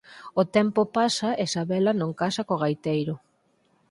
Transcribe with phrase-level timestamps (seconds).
[0.41, 3.15] O tempo pasa e Sabela non casa co gaiteiro.